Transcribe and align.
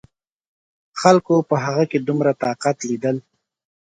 خلکو 1.01 1.35
په 1.49 1.55
هغه 1.65 1.83
کې 1.91 1.99
دومره 2.07 2.31
طاقت 2.43 2.77
لیدل. 2.89 3.17